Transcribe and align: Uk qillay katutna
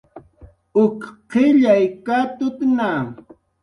Uk 0.83 0.99
qillay 1.31 1.83
katutna 2.05 2.89